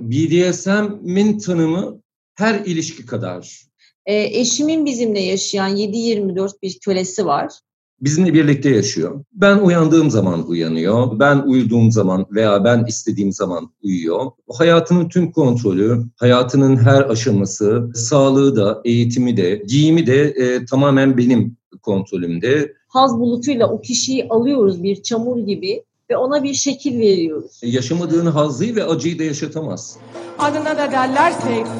[0.00, 2.00] BDSM'in tanımı
[2.34, 3.66] her ilişki kadar.
[4.06, 7.52] E, eşimin bizimle yaşayan 7-24 bir kölesi var.
[8.00, 9.24] Bizimle birlikte yaşıyor.
[9.32, 11.18] Ben uyandığım zaman uyanıyor.
[11.18, 14.30] Ben uyuduğum zaman veya ben istediğim zaman uyuyor.
[14.52, 21.56] Hayatının tüm kontrolü, hayatının her aşaması, sağlığı da, eğitimi de, giyimi de e, tamamen benim
[21.82, 22.72] kontrolümde.
[22.88, 27.60] Haz bulutuyla o kişiyi alıyoruz bir çamur gibi ve ona bir şekil veriyoruz.
[27.62, 29.96] Yaşamadığın hazzı ve acıyı da yaşatamaz.
[30.38, 31.70] Adına da derler seks.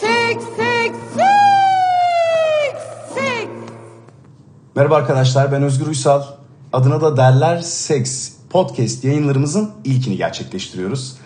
[0.00, 2.82] Seks, seks, seks,
[3.14, 3.50] seks.
[4.76, 6.22] Merhaba arkadaşlar ben Özgür Uysal.
[6.72, 11.16] Adına da derler Seks podcast yayınlarımızın ilkini gerçekleştiriyoruz.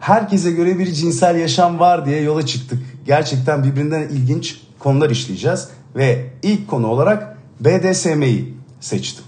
[0.00, 2.78] Herkese göre bir cinsel yaşam var diye yola çıktık.
[3.06, 5.68] Gerçekten birbirinden ilginç konular işleyeceğiz.
[5.96, 9.27] Ve ilk konu olarak BDSM'yi seçtim.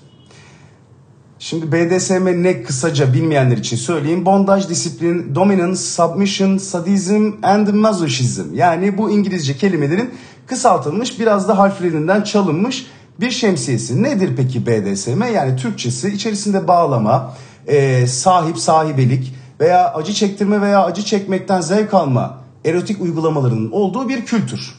[1.43, 4.27] Şimdi BDSM ne kısaca bilmeyenler için söyleyeyim.
[4.27, 8.55] Bondage disiplin, dominance, submission, sadism and masochism.
[8.55, 10.11] Yani bu İngilizce kelimelerin
[10.46, 12.87] kısaltılmış biraz da harflerinden çalınmış
[13.21, 14.02] bir şemsiyesi.
[14.02, 15.23] Nedir peki BDSM?
[15.35, 17.35] Yani Türkçesi içerisinde bağlama,
[17.66, 24.24] e, sahip, sahibelik veya acı çektirme veya acı çekmekten zevk alma erotik uygulamalarının olduğu bir
[24.24, 24.74] kültür.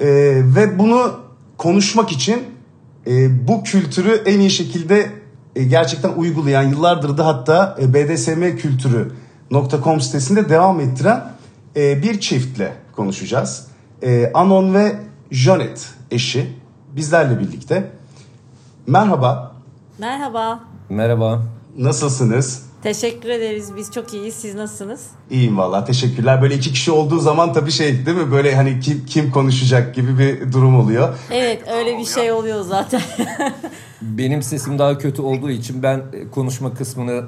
[0.00, 0.06] E,
[0.56, 1.20] ve bunu
[1.56, 2.42] konuşmak için
[3.06, 5.17] e, bu kültürü en iyi şekilde
[5.64, 11.32] gerçekten uygulayan yıllardır da hatta e, BDSM kültürü.com sitesinde devam ettiren
[11.76, 13.66] e, bir çiftle konuşacağız.
[14.02, 14.96] E, Anon ve
[15.30, 16.56] Jonet eşi
[16.96, 17.90] bizlerle birlikte.
[18.86, 19.52] Merhaba,
[19.98, 20.60] Merhaba.
[20.88, 21.42] Merhaba.
[21.78, 22.67] nasılsınız?
[22.82, 23.76] Teşekkür ederiz.
[23.76, 24.34] Biz çok iyiyiz.
[24.34, 25.06] Siz nasılsınız?
[25.30, 26.42] İyiyim valla teşekkürler.
[26.42, 30.18] Böyle iki kişi olduğu zaman tabii şey değil mi böyle hani kim, kim konuşacak gibi
[30.18, 31.18] bir durum oluyor.
[31.30, 33.00] Evet, öyle bir şey oluyor zaten.
[34.02, 36.02] Benim sesim daha kötü olduğu için ben
[36.34, 37.24] konuşma kısmını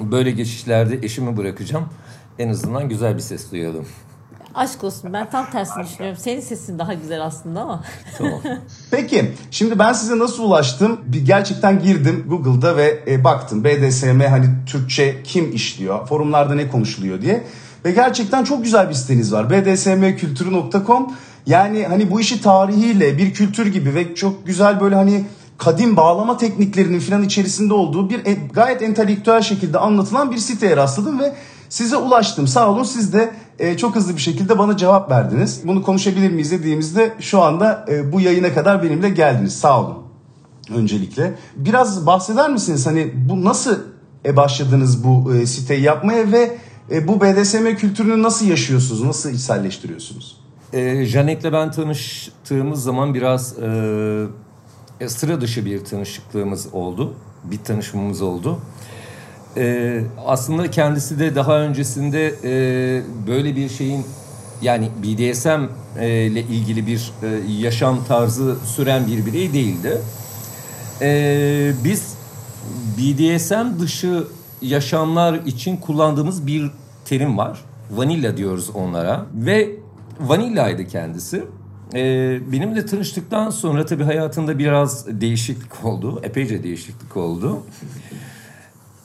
[0.00, 1.84] böyle geçişlerde eşimi bırakacağım.
[2.38, 3.86] En azından güzel bir ses duyalım.
[4.54, 5.12] Aşk olsun.
[5.12, 6.18] Ben tam tersini düşünüyorum.
[6.20, 7.84] Senin sesin daha güzel aslında ama.
[8.18, 8.40] Tamam.
[8.90, 11.00] Peki şimdi ben size nasıl ulaştım?
[11.06, 17.22] Bir gerçekten girdim Google'da ve e, baktım BDSM hani Türkçe kim işliyor, forumlarda ne konuşuluyor
[17.22, 17.44] diye.
[17.84, 19.50] Ve gerçekten çok güzel bir siteniz var.
[19.50, 21.12] bdsmkültürü.com
[21.46, 25.24] yani hani bu işi tarihiyle bir kültür gibi ve çok güzel böyle hani
[25.58, 31.20] kadim bağlama tekniklerinin falan içerisinde olduğu bir e, gayet entelektüel şekilde anlatılan bir siteye rastladım
[31.20, 31.34] ve
[31.68, 32.46] size ulaştım.
[32.46, 35.60] Sağ olun siz de e, çok hızlı bir şekilde bana cevap verdiniz.
[35.64, 39.56] Bunu konuşabilir miyiz dediğimizde şu anda e, bu yayına kadar benimle geldiniz.
[39.56, 39.98] Sağ olun
[40.74, 41.34] öncelikle.
[41.56, 43.78] Biraz bahseder misiniz hani bu nasıl
[44.24, 46.58] e, başladınız bu e, siteyi yapmaya ve
[46.90, 50.42] e, bu BDSM kültürünü nasıl yaşıyorsunuz, nasıl içselleştiriyorsunuz?
[50.72, 57.14] Ee, Janet'le ben tanıştığımız zaman biraz e, sıra dışı bir tanışıklığımız oldu.
[57.44, 58.58] Bir tanışmamız oldu.
[59.56, 64.04] Ee, aslında kendisi de daha öncesinde e, böyle bir şeyin
[64.62, 65.62] yani BDSM
[65.98, 69.98] e, ile ilgili bir e, yaşam tarzı süren bir birey değildi.
[71.02, 72.14] Ee, biz
[72.98, 74.24] BDSM dışı
[74.62, 76.70] yaşamlar için kullandığımız bir
[77.04, 77.60] terim var.
[77.90, 79.70] Vanilla diyoruz onlara ve
[80.20, 81.44] vanillaydı kendisi.
[81.94, 86.20] Ee, benimle tanıştıktan sonra tabii hayatında biraz değişiklik oldu.
[86.22, 87.62] Epeyce değişiklik oldu.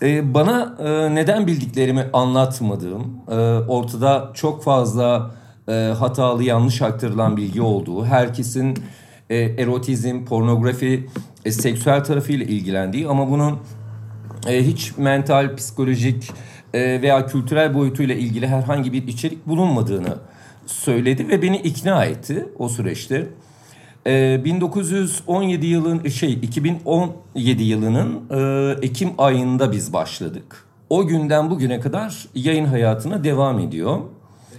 [0.02, 3.36] Ee, bana e, neden bildiklerimi anlatmadığım, e,
[3.68, 5.32] ortada çok fazla
[5.70, 8.78] e, hatalı yanlış aktarılan bilgi olduğu, herkesin
[9.30, 11.08] e, erotizm, pornografi,
[11.46, 13.60] e, seksüel tarafıyla ilgilendiği ama bunun
[14.48, 16.32] e, hiç mental, psikolojik
[16.74, 20.18] e, veya kültürel boyutuyla ilgili herhangi bir içerik bulunmadığını
[20.66, 23.28] söyledi ve beni ikna etti o süreçte.
[24.08, 30.66] Ee, 1917 yılın şey 2017 yılının e, Ekim ayında biz başladık.
[30.90, 33.98] O günden bugüne kadar yayın hayatına devam ediyor.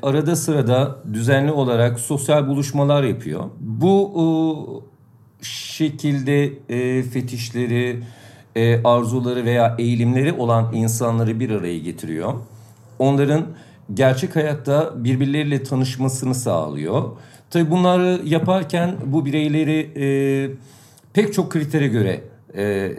[0.02, 3.44] Arada sırada düzenli olarak sosyal buluşmalar yapıyor.
[3.60, 8.02] Bu e, şekilde e, fetişleri,
[8.56, 12.34] e, arzuları veya eğilimleri olan insanları bir araya getiriyor.
[12.98, 13.46] Onların
[13.94, 17.02] gerçek hayatta birbirleriyle tanışmasını sağlıyor.
[17.50, 20.06] Tabii bunları yaparken bu bireyleri e,
[21.12, 22.20] pek çok kritere göre
[22.56, 22.92] e,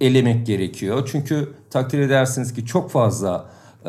[0.00, 1.08] elemek gerekiyor.
[1.12, 3.48] Çünkü takdir edersiniz ki çok fazla
[3.84, 3.88] e,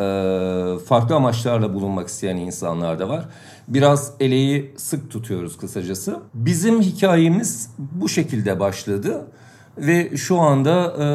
[0.85, 3.25] farklı amaçlarla bulunmak isteyen insanlar da var.
[3.67, 6.19] Biraz eleği sık tutuyoruz kısacası.
[6.33, 9.27] Bizim hikayemiz bu şekilde başladı.
[9.77, 11.05] Ve şu anda e,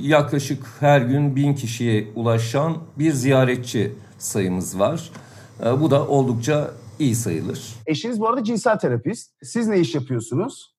[0.00, 5.10] yaklaşık her gün bin kişiye ulaşan bir ziyaretçi sayımız var.
[5.66, 7.74] E, bu da oldukça iyi sayılır.
[7.86, 9.32] Eşiniz bu arada cinsel terapist.
[9.42, 10.74] Siz ne iş yapıyorsunuz?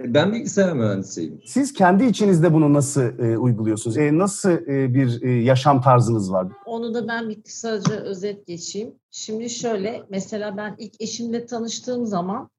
[0.00, 1.40] Ben bilgisayar mühendisiyim.
[1.46, 3.98] Siz kendi içinizde bunu nasıl e, uyguluyorsunuz?
[3.98, 6.46] E, nasıl e, bir e, yaşam tarzınız var?
[6.66, 8.94] Onu da ben bir kısaca özet geçeyim.
[9.10, 12.50] Şimdi şöyle, mesela ben ilk eşimle tanıştığım zaman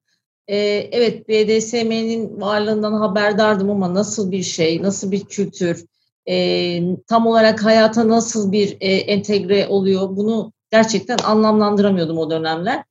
[0.47, 0.57] e,
[0.91, 5.85] evet BDSM'nin varlığından haberdardım ama nasıl bir şey, nasıl bir kültür,
[6.29, 12.83] e, tam olarak hayata nasıl bir e, entegre oluyor bunu gerçekten anlamlandıramıyordum o dönemler.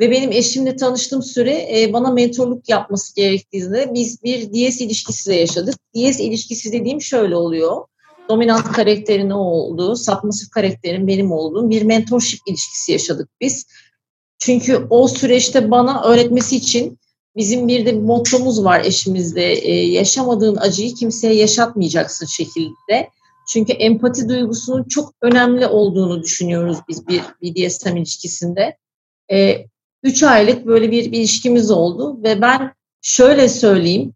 [0.00, 5.74] Ve benim eşimle tanıştığım süre e, bana mentorluk yapması gerektiğinde biz bir DS ilişkisiyle yaşadık.
[5.94, 7.84] DS ilişkisi dediğim şöyle oluyor.
[8.28, 13.66] Dominant karakterin o olduğu, submasif karakterin benim olduğum bir mentorship ilişkisi yaşadık biz.
[14.38, 16.98] Çünkü o süreçte bana öğretmesi için
[17.36, 19.52] bizim bir de mottomuz var eşimizde.
[19.52, 23.10] E, yaşamadığın acıyı kimseye yaşatmayacaksın şekilde.
[23.48, 28.76] Çünkü empati duygusunun çok önemli olduğunu düşünüyoruz biz bir BDSM ilişkisinde.
[29.32, 29.66] E,
[30.02, 32.72] üç aylık böyle bir, bir ilişkimiz oldu ve ben
[33.02, 34.12] şöyle söyleyeyim,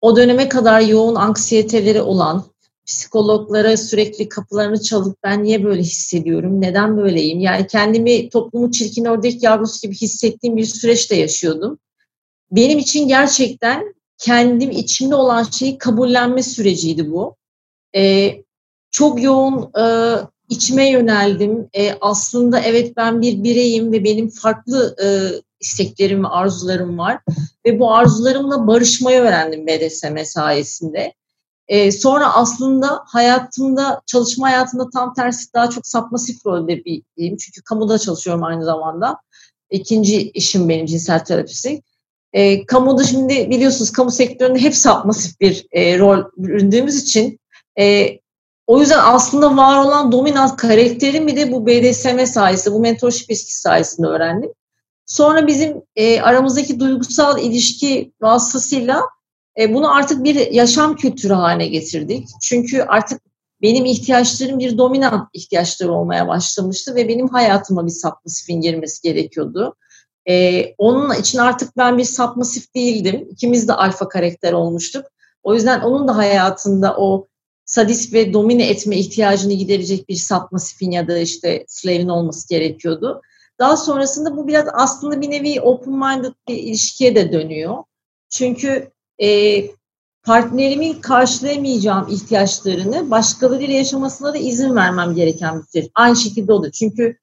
[0.00, 2.44] o döneme kadar yoğun anksiyeteleri olan,
[2.86, 7.40] psikologlara sürekli kapılarını çalıp ben niye böyle hissediyorum, neden böyleyim?
[7.40, 11.78] Yani kendimi toplumu çirkin ördek yavrusu gibi hissettiğim bir süreçte yaşıyordum.
[12.50, 17.36] Benim için gerçekten kendim içimde olan şeyi kabullenme süreciydi bu.
[17.96, 18.42] Ee,
[18.90, 19.84] çok yoğun e,
[20.48, 21.68] içime yöneldim.
[21.74, 25.06] E, aslında evet ben bir bireyim ve benim farklı e,
[25.60, 27.18] isteklerim ve arzularım var.
[27.66, 31.14] Ve bu arzularımla barışmayı öğrendim BDSM sayesinde.
[31.68, 37.36] E, sonra aslında hayatımda, çalışma hayatımda tam tersi daha çok sapmasif rolde biriyim.
[37.36, 39.16] Çünkü kamuda çalışıyorum aynı zamanda.
[39.70, 41.82] İkinci işim benim cinsel terapisi.
[42.32, 47.40] E, kamuda şimdi biliyorsunuz kamu sektöründe hep sapmasif bir e, rol büründüğümüz için
[47.78, 48.18] e,
[48.70, 54.06] o yüzden aslında var olan dominant karakterimi de bu BDSM sayesinde, bu mentorship ilişkisi sayesinde
[54.06, 54.52] öğrendim.
[55.06, 59.02] Sonra bizim e, aramızdaki duygusal ilişki vasıtasıyla
[59.58, 62.28] e, bunu artık bir yaşam kültürü haline getirdik.
[62.42, 63.22] Çünkü artık
[63.62, 69.76] benim ihtiyaçlarım bir dominant ihtiyaçları olmaya başlamıştı ve benim hayatıma bir sapmasifin girmesi gerekiyordu.
[70.28, 73.28] E, onun için artık ben bir sapmasif değildim.
[73.30, 75.06] İkimiz de alfa karakter olmuştuk.
[75.42, 77.29] O yüzden onun da hayatında o
[77.70, 83.22] sadist ve domine etme ihtiyacını giderecek bir sapmasifin ya da işte slave'in olması gerekiyordu.
[83.58, 87.76] Daha sonrasında bu biraz aslında bir nevi open-minded bir ilişkiye de dönüyor.
[88.30, 88.90] Çünkü
[89.22, 89.62] e,
[90.22, 95.90] partnerimin karşılayamayacağım ihtiyaçlarını başkalarıyla yaşamasına da izin vermem gereken bir şey.
[95.94, 96.70] Aynı şekilde o da.
[96.70, 97.16] Çünkü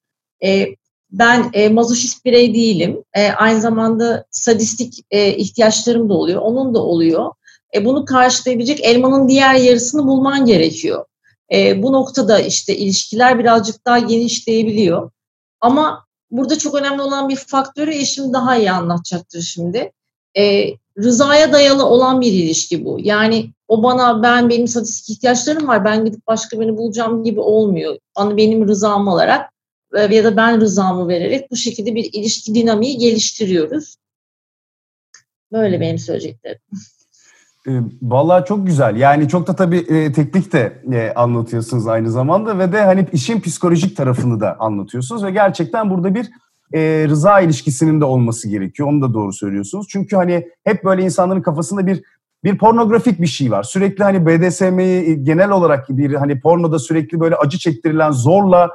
[0.44, 0.68] e,
[1.12, 3.04] ben e, mazoşist birey değilim.
[3.14, 6.42] E, aynı zamanda sadistik e, ihtiyaçlarım da oluyor.
[6.42, 7.32] Onun da oluyor.
[7.76, 11.06] E, bunu karşılayabilecek elmanın diğer yarısını bulman gerekiyor.
[11.54, 15.12] E, bu noktada işte ilişkiler birazcık daha genişleyebiliyor.
[15.62, 19.92] Ama burada çok önemli olan bir faktörü eşim daha iyi anlatacaktır şimdi.
[20.38, 22.98] E, rızaya dayalı olan bir ilişki bu.
[23.02, 27.98] Yani o bana ben benim sadistik ihtiyaçlarım var ben gidip başka birini bulacağım gibi olmuyor.
[28.18, 29.52] Bana benim rızam alarak
[29.96, 33.96] e, ya da ben rızamı vererek bu şekilde bir ilişki dinamiği geliştiriyoruz.
[35.52, 36.60] Böyle benim söyleyeceklerim.
[37.68, 37.72] E,
[38.02, 38.96] vallahi çok güzel.
[38.96, 43.42] Yani çok da tabii e, teknik de e, anlatıyorsunuz aynı zamanda ve de hani işin
[43.42, 46.30] psikolojik tarafını da anlatıyorsunuz ve gerçekten burada bir
[46.74, 48.90] e, rıza ilişkisinin de olması gerekiyor.
[48.90, 49.88] Onu da doğru söylüyorsunuz.
[49.90, 52.02] Çünkü hani hep böyle insanların kafasında bir
[52.44, 53.64] bir pornografik bir şey var.
[53.64, 58.70] Sürekli hani BDSM'yi genel olarak bir hani pornoda sürekli böyle acı çektirilen, zorla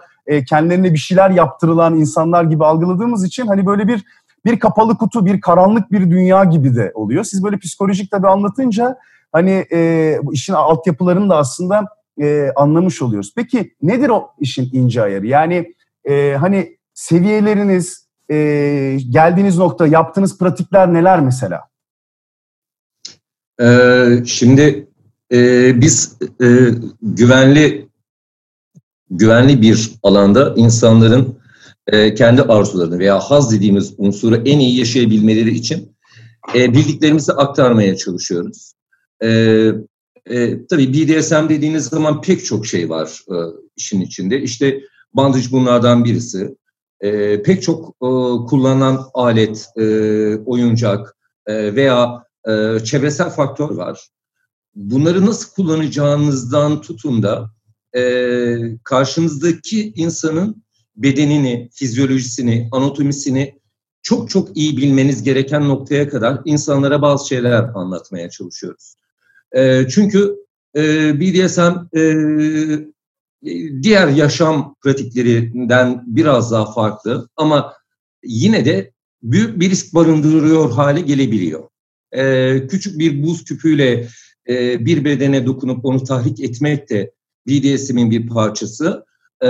[0.48, 4.04] kendilerine bir şeyler yaptırılan insanlar gibi algıladığımız için hani böyle bir
[4.44, 7.24] bir kapalı kutu, bir karanlık bir dünya gibi de oluyor.
[7.24, 8.98] Siz böyle psikolojik tabii anlatınca
[9.32, 11.84] hani e, işin altyapılarını da aslında
[12.20, 13.32] e, anlamış oluyoruz.
[13.36, 15.26] Peki nedir o işin ince ayarı?
[15.26, 18.36] Yani e, hani seviyeleriniz, e,
[19.10, 21.72] geldiğiniz nokta, yaptığınız pratikler neler mesela?
[23.60, 24.88] Ee, şimdi
[25.32, 26.46] e, biz e,
[27.02, 27.88] güvenli
[29.10, 31.38] güvenli bir alanda insanların
[31.86, 35.96] e, kendi arzularını veya haz dediğimiz unsuru en iyi yaşayabilmeleri için
[36.54, 38.72] e, bildiklerimizi aktarmaya çalışıyoruz.
[39.22, 39.28] E,
[40.26, 43.36] e, tabii BDSM dediğiniz zaman pek çok şey var e,
[43.76, 44.42] işin içinde.
[44.42, 44.80] İşte
[45.14, 46.56] bandage bunlardan birisi.
[47.00, 48.08] E, pek çok e,
[48.48, 49.84] kullanılan alet, e,
[50.36, 54.08] oyuncak e, veya e, çevresel faktör var.
[54.74, 57.50] Bunları nasıl kullanacağınızdan tutun da
[57.96, 58.02] e,
[58.84, 60.62] karşınızdaki insanın
[60.96, 63.54] bedenini, fizyolojisini, anatomisini
[64.02, 68.94] çok çok iyi bilmeniz gereken noktaya kadar insanlara bazı şeyler anlatmaya çalışıyoruz.
[69.52, 70.36] E, çünkü
[70.76, 70.80] e,
[71.20, 72.02] BDSM e,
[73.82, 77.72] diğer yaşam pratiklerinden biraz daha farklı ama
[78.24, 81.68] yine de büyük bir risk barındırıyor hale gelebiliyor.
[82.12, 84.08] e, küçük bir buz küpüyle
[84.48, 87.12] e, bir bedene dokunup onu tahrik etmek de
[87.48, 89.04] BDSM'in bir parçası.
[89.42, 89.48] E,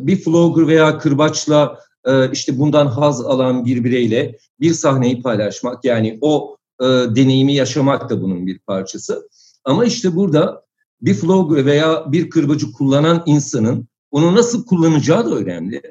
[0.00, 6.18] bir flogger veya kırbaçla e, işte bundan haz alan bir bireyle bir sahneyi paylaşmak yani
[6.20, 9.28] o e, deneyimi yaşamak da bunun bir parçası.
[9.64, 10.64] Ama işte burada
[11.00, 15.82] bir flogger veya bir kırbacı kullanan insanın onu nasıl kullanacağı da önemli.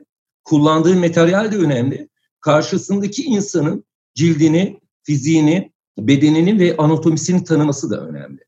[0.43, 2.09] Kullandığı materyal de önemli.
[2.39, 3.83] Karşısındaki insanın
[4.15, 8.39] cildini, fiziğini, bedenini ve anatomisini tanıması da önemli.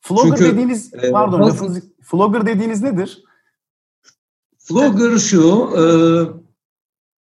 [0.00, 3.24] Flogger Çünkü, dediğiniz, e, pardon, lafınızı, flogger dediğiniz nedir?
[4.70, 5.82] Flogger şu, e,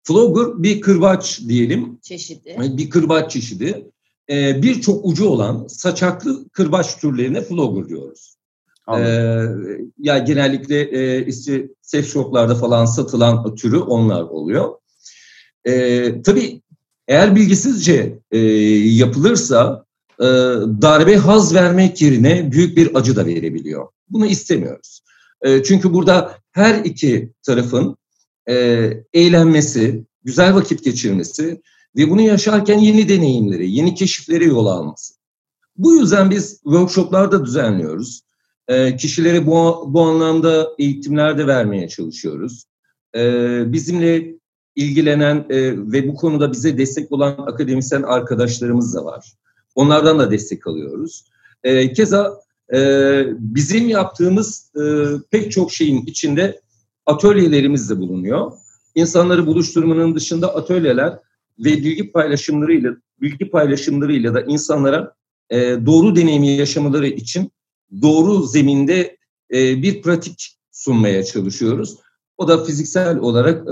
[0.04, 1.98] flogger bir kırbaç diyelim.
[2.02, 2.56] Çeşidi.
[2.58, 3.90] Bir kırbaç çeşidi.
[4.30, 8.36] E, Birçok ucu olan saçaklı kırbaç türlerine flogger diyoruz.
[8.96, 9.44] Ee,
[9.98, 14.74] ya genellikle e, işte sex shoplarda falan satılan türü onlar oluyor.
[15.64, 16.62] E, tabii
[17.08, 18.38] eğer bilgisizce e,
[18.88, 19.84] yapılırsa
[20.20, 20.24] e,
[20.82, 23.88] darbe haz vermek yerine büyük bir acı da verebiliyor.
[24.08, 25.02] Bunu istemiyoruz.
[25.42, 27.96] E, çünkü burada her iki tarafın
[28.48, 28.54] e,
[29.12, 31.62] eğlenmesi, güzel vakit geçirmesi
[31.96, 35.14] ve bunu yaşarken yeni deneyimleri, yeni keşiflere yol alması.
[35.76, 38.22] Bu yüzden biz workshoplar da düzenliyoruz.
[38.68, 42.64] E, kişilere bu, bu anlamda eğitimler de vermeye çalışıyoruz.
[43.16, 43.22] E,
[43.72, 44.34] bizimle
[44.76, 49.32] ilgilenen e, ve bu konuda bize destek olan akademisyen arkadaşlarımız da var.
[49.74, 51.24] Onlardan da destek alıyoruz.
[51.96, 52.40] Keza
[52.72, 54.82] e, bizim yaptığımız e,
[55.30, 56.60] pek çok şeyin içinde
[57.06, 58.52] atölyelerimiz de bulunuyor.
[58.94, 61.18] İnsanları buluşturmanın dışında atölyeler
[61.58, 65.14] ve bilgi paylaşımlarıyla bilgi paylaşımlarıyla da insanlara
[65.50, 67.52] e, doğru deneyimi yaşamaları için
[68.02, 69.16] doğru zeminde
[69.52, 71.96] e, bir pratik sunmaya çalışıyoruz.
[72.38, 73.66] O da fiziksel olarak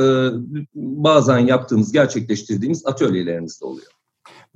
[0.75, 4.00] bazen yaptığımız, gerçekleştirdiğimiz atölyelerimizde oluyor.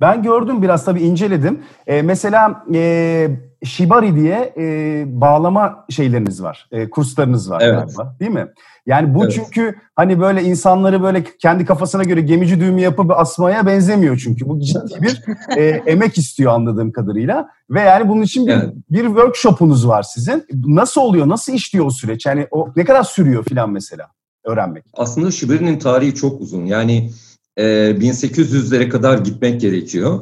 [0.01, 1.63] Ben gördüm biraz tabii inceledim.
[1.87, 3.29] E, mesela e,
[3.63, 7.79] Shibari diye e, bağlama şeyleriniz var, e, kurslarınız var evet.
[7.79, 8.47] galiba değil mi?
[8.85, 9.33] Yani bu evet.
[9.33, 14.45] çünkü hani böyle insanları böyle kendi kafasına göre gemici düğümü yapıp asmaya benzemiyor çünkü.
[14.49, 15.21] Bu ciddi bir
[15.57, 17.49] e, emek istiyor anladığım kadarıyla.
[17.69, 18.73] Ve yani bunun için bir, evet.
[18.89, 20.45] bir workshopunuz var sizin.
[20.65, 22.25] Nasıl oluyor, nasıl işliyor o süreç?
[22.25, 24.07] Yani o ne kadar sürüyor filan mesela
[24.43, 24.83] öğrenmek?
[24.93, 26.65] Aslında Shibari'nin tarihi çok uzun.
[26.65, 27.11] Yani
[27.57, 30.21] e, 1800'lere kadar gitmek gerekiyor.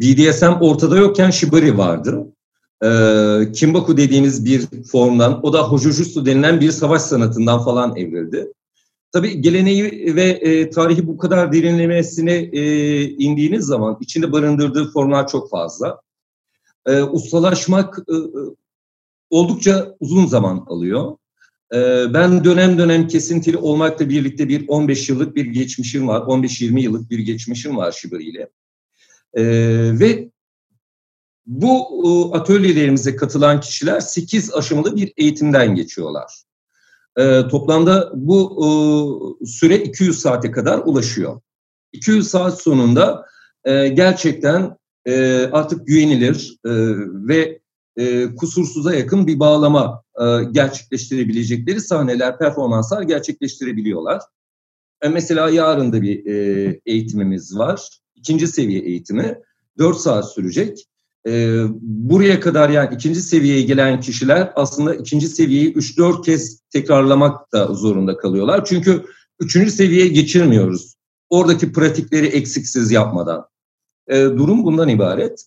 [0.00, 2.26] BDSM ortada yokken Shibari vardı.
[2.84, 2.88] E,
[3.52, 8.52] Kimbaku dediğimiz bir formdan, o da Hojujutsu denilen bir savaş sanatından falan evrildi.
[9.12, 15.50] Tabii geleneği ve e, tarihi bu kadar derinlemesine e, indiğiniz zaman içinde barındırdığı formlar çok
[15.50, 16.00] fazla.
[16.86, 18.14] E, ustalaşmak e
[19.30, 21.16] oldukça uzun zaman alıyor.
[21.74, 26.20] Ee, ben dönem dönem kesintili olmakla birlikte bir 15 yıllık bir geçmişim var.
[26.20, 28.50] 15-20 yıllık bir geçmişim var Şibari ile.
[29.34, 29.42] Ee,
[30.00, 30.30] ve
[31.46, 36.42] bu atölyelerimize katılan kişiler 8 aşamalı bir eğitimden geçiyorlar.
[37.18, 41.40] Ee, toplamda bu süre 200 saate kadar ulaşıyor.
[41.92, 43.26] 200 saat sonunda
[43.64, 46.70] e, gerçekten e, artık güvenilir e,
[47.28, 47.60] ve
[47.96, 50.03] e, kusursuza yakın bir bağlama e,
[50.50, 54.22] gerçekleştirebilecekleri sahneler, performanslar gerçekleştirebiliyorlar.
[55.02, 57.88] E, mesela yarın da bir e, eğitimimiz var.
[58.14, 59.38] İkinci seviye eğitimi.
[59.78, 60.86] 4 saat sürecek.
[61.26, 67.66] E, buraya kadar yani ikinci seviyeye gelen kişiler aslında ikinci seviyeyi 3-4 kez tekrarlamak da
[67.66, 68.64] zorunda kalıyorlar.
[68.64, 69.04] Çünkü
[69.40, 70.94] üçüncü seviyeye geçirmiyoruz.
[71.30, 73.46] Oradaki pratikleri eksiksiz yapmadan.
[74.08, 75.44] E, durum bundan ibaret.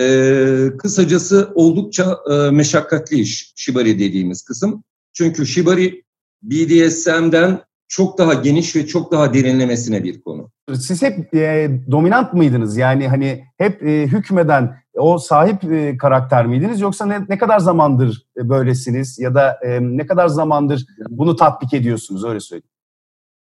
[0.00, 4.84] E, kısacası oldukça e, meşakkatli iş Shibari dediğimiz kısım.
[5.12, 6.04] Çünkü Shibari
[6.42, 10.50] BDSM'den çok daha geniş ve çok daha derinlemesine bir konu.
[10.74, 12.76] Siz hep e, dominant mıydınız?
[12.76, 16.80] Yani hani hep e, hükmeden o sahip e, karakter miydiniz?
[16.80, 19.18] Yoksa ne, ne kadar zamandır e, böylesiniz?
[19.18, 22.24] Ya da e, ne kadar zamandır bunu tatbik ediyorsunuz?
[22.24, 22.70] Öyle söyleyeyim.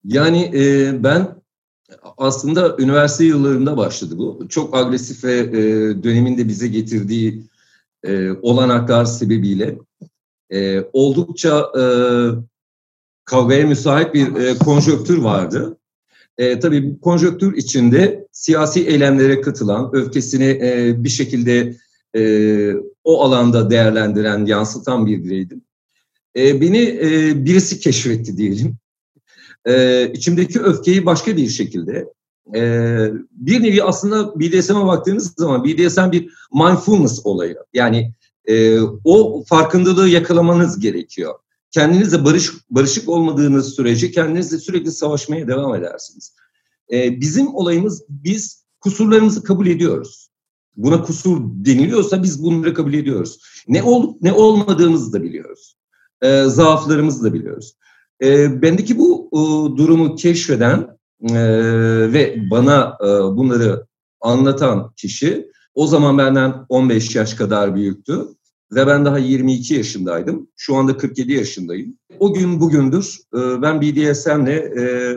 [0.04, 1.28] Yani e, ben
[2.16, 4.46] aslında üniversite yıllarında başladı bu.
[4.48, 5.62] Çok agresif ve e,
[6.02, 7.42] döneminde bize getirdiği
[8.04, 9.78] e, olanaklar sebebiyle
[10.50, 11.84] e, oldukça e,
[13.24, 15.76] kavgaya müsait bir e, konjöktür vardı.
[16.38, 21.76] E, tabii bu konjöktür içinde siyasi eylemlere katılan, öfkesini e, bir şekilde
[22.16, 22.22] e,
[23.04, 25.62] o alanda değerlendiren, yansıtan bir bireydim.
[26.36, 28.76] E, beni e, birisi keşfetti diyelim
[29.64, 32.12] e, içimdeki öfkeyi başka bir şekilde
[32.54, 32.62] e,
[33.30, 37.56] bir nevi aslında BDSM'e baktığınız zaman BDSM bir mindfulness olayı.
[37.72, 38.14] Yani
[38.44, 41.34] e, o farkındalığı yakalamanız gerekiyor.
[41.70, 46.34] Kendinizle barış, barışık olmadığınız sürece kendinizle sürekli savaşmaya devam edersiniz.
[46.92, 50.30] E, bizim olayımız biz kusurlarımızı kabul ediyoruz.
[50.76, 53.38] buna kusur deniliyorsa biz bunları kabul ediyoruz.
[53.68, 55.76] Ne olup ne olmadığımızı da biliyoruz.
[56.22, 57.76] E, zaaflarımızı da biliyoruz.
[58.22, 59.38] E, bendeki bu e,
[59.76, 60.98] durumu keşfeden
[61.30, 61.42] e,
[62.12, 63.86] ve bana e, bunları
[64.20, 68.28] anlatan kişi o zaman benden 15 yaş kadar büyüktü
[68.72, 70.48] ve ben daha 22 yaşındaydım.
[70.56, 71.98] Şu anda 47 yaşındayım.
[72.18, 75.16] O gün bugündür e, ben BDSM'le e,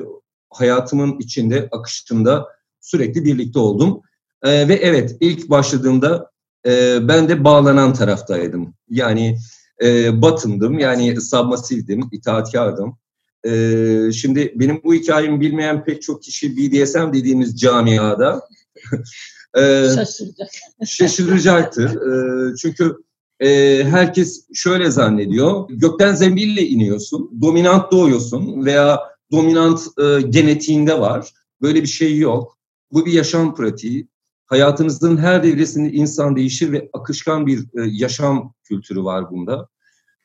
[0.49, 2.47] hayatımın içinde, akışında
[2.81, 4.01] sürekli birlikte oldum.
[4.43, 6.31] E, ve evet ilk başladığımda
[6.65, 8.73] e, ben de bağlanan taraftaydım.
[8.89, 9.37] Yani
[9.83, 12.97] e, batındım, yani submasivdim, itaatkardım.
[13.45, 18.47] E, şimdi benim bu hikayemi bilmeyen pek çok kişi BDSM dediğimiz camiada
[19.57, 19.61] e,
[19.95, 20.49] Şaşıracak.
[20.85, 21.89] şaşıracaktır.
[21.89, 22.97] E, çünkü
[23.39, 25.69] e, herkes şöyle zannediyor.
[25.69, 28.99] Gökten zembille iniyorsun, dominant doğuyorsun veya
[29.31, 31.33] dominant e, genetiğinde var.
[31.61, 32.57] Böyle bir şey yok.
[32.91, 34.07] Bu bir yaşam pratiği.
[34.45, 39.67] Hayatınızın her devresinde insan değişir ve akışkan bir e, yaşam kültürü var bunda.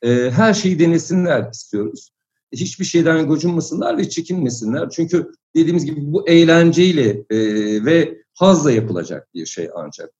[0.02, 2.10] E, her şeyi denesinler istiyoruz.
[2.52, 4.90] Hiçbir şeyden gocunmasınlar ve çekinmesinler.
[4.90, 7.38] Çünkü dediğimiz gibi bu eğlenceyle e,
[7.84, 10.10] ve hazla yapılacak bir şey ancak.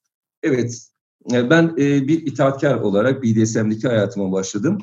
[0.43, 0.89] Evet,
[1.33, 4.79] e, ben e, bir itaatkar olarak BDSM'deki hayatıma başladım.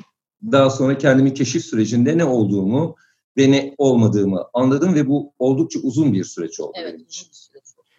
[0.52, 2.96] Daha sonra kendimi keşif sürecinde ne olduğumu
[3.36, 6.94] ve ne olmadığımı anladım ve bu oldukça uzun bir süreç oldu Evet.
[6.94, 7.28] benim için.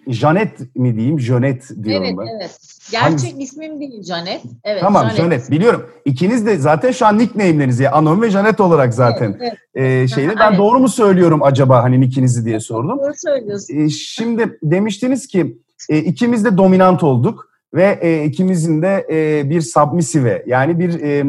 [0.08, 2.28] Janet mi diyeyim, Jönet diyorum Evet, ben.
[2.40, 2.58] evet.
[2.92, 3.38] Gerçek Hangisi?
[3.44, 4.42] ismim değil Canet.
[4.64, 5.18] Evet, Tamam Janet.
[5.18, 5.86] Janet biliyorum.
[6.06, 10.04] İkiniz de zaten şu an nickname'leriniz ya Anon ve Janet olarak zaten Evet, evet.
[10.04, 10.36] e, şeyde.
[10.40, 10.60] Ben evet.
[10.60, 13.00] doğru mu söylüyorum acaba hani nickinizi diye sordum.
[13.00, 13.76] Doğru söylüyorsun.
[13.78, 15.58] E, şimdi demiştiniz ki
[15.90, 21.24] e, ikimiz de dominant olduk ve e, ikimizin de e, bir submissive yani bir e,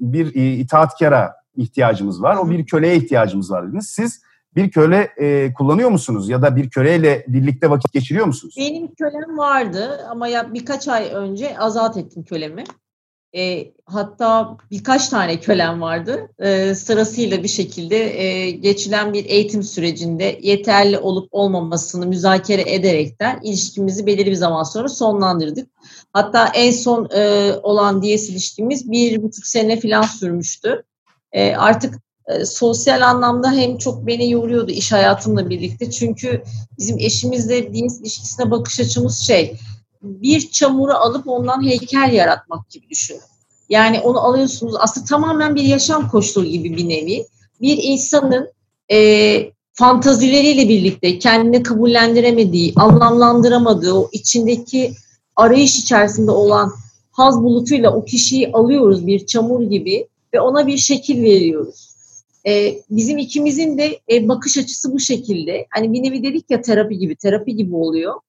[0.00, 2.36] bir e, itaatkara ihtiyacımız var.
[2.36, 3.86] O bir köleye ihtiyacımız var dediniz.
[3.86, 4.20] Siz
[4.56, 8.54] bir köle e, kullanıyor musunuz ya da bir köleyle birlikte vakit geçiriyor musunuz?
[8.58, 12.64] Benim kölem vardı ama ya birkaç ay önce azat ettim kölemi.
[13.36, 16.28] E, hatta birkaç tane kölem vardı.
[16.38, 24.06] E, sırasıyla bir şekilde e, geçilen bir eğitim sürecinde yeterli olup olmamasını müzakere ederekten ilişkimizi
[24.06, 25.68] belirli bir zaman sonra sonlandırdık.
[26.12, 30.82] Hatta en son e, olan DS ilişkimiz bir buçuk sene falan sürmüştü.
[31.32, 31.94] E, artık
[32.28, 35.90] e, sosyal anlamda hem çok beni yoruyordu iş hayatımla birlikte.
[35.90, 36.42] Çünkü
[36.78, 39.56] bizim eşimizle DS ilişkisine bakış açımız şey,
[40.02, 43.20] bir çamuru alıp ondan heykel yaratmak gibi düşünün.
[43.68, 47.26] Yani onu alıyorsunuz aslında tamamen bir yaşam koşulu gibi bir nevi.
[47.60, 48.52] Bir insanın
[48.92, 54.92] e, fantazileriyle birlikte kendini kabullendiremediği, anlamlandıramadığı, o içindeki
[55.36, 56.72] arayış içerisinde olan
[57.12, 61.85] haz bulutuyla o kişiyi alıyoruz bir çamur gibi ve ona bir şekil veriyoruz.
[62.46, 65.66] E, bizim ikimizin de e, bakış açısı bu şekilde.
[65.70, 68.20] Hani bir nevi dedik ya terapi gibi, terapi gibi oluyor.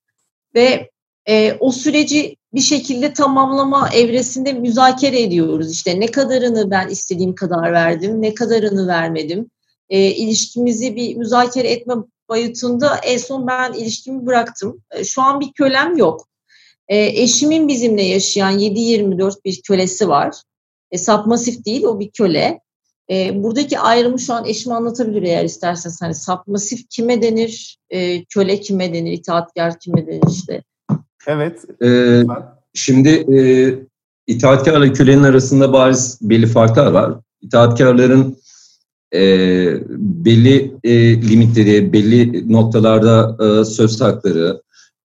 [0.56, 0.90] Ve
[1.30, 5.72] e, o süreci bir şekilde tamamlama evresinde müzakere ediyoruz.
[5.72, 9.50] İşte ne kadarını ben istediğim kadar verdim, ne kadarını vermedim.
[9.90, 11.94] E, ilişkimizi bir müzakere etme
[12.30, 14.82] boyutunda en son ben ilişkimi bıraktım.
[14.92, 16.28] E, şu an bir kölem yok.
[16.88, 20.36] E, eşimin bizimle yaşayan 7-24 bir kölesi var.
[20.92, 22.60] E, sapmasif değil, o bir köle.
[23.12, 26.02] E, buradaki ayrımı şu an eşim anlatabilir eğer isterseniz.
[26.02, 30.64] Hani sapmasif kime denir, e, köle kime denir, itaatkar kime denir işte.
[31.28, 31.66] Evet.
[31.84, 32.24] Ee,
[32.74, 33.40] şimdi e,
[34.28, 37.14] itaatkarla kölenin arasında bariz belli farklar var.
[37.42, 38.38] İtaatkarların
[39.14, 39.20] e,
[40.00, 44.62] belli e, limitleri, belli noktalarda e, söz hakları,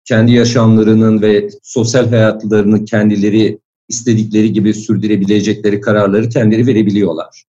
[0.06, 3.60] kendi yaşamlarının ve sosyal hayatlarını kendileri
[3.90, 7.44] istedikleri gibi sürdürebilecekleri kararları kendileri verebiliyorlar.